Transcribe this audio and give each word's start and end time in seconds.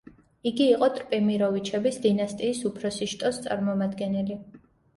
იგი 0.51 0.65
იყო 0.75 0.87
ტრპიმიროვიჩების 0.95 2.01
დინასტიის 2.07 2.63
უფროსი 2.73 3.11
შტოს 3.15 3.41
წარმომადგენელი. 3.47 4.43